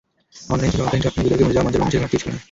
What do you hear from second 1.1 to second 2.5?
বিতর্কে মজে যাওয়ার মজারু মানুষের ঘাটতিও ছিল না।